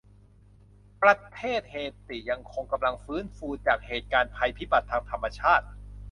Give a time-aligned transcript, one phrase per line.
[1.01, 1.75] ประเทศเฮ
[2.09, 5.65] ติยังคงกำลังฟื้นฟูจากเหตุการณ์ภัยพิบัติทางธรรมชาติ